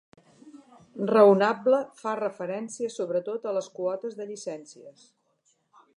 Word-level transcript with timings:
Raonable 1.11 1.81
fa 2.01 2.15
referència 2.21 2.95
sobretot 2.95 3.47
a 3.51 3.55
les 3.59 3.69
quotes 3.79 4.19
de 4.21 4.31
llicències. 4.31 5.05